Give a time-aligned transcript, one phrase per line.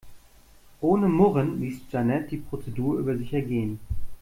[0.81, 3.79] Ohne Murren ließ Jeanette die Prozedur über sich ergehen.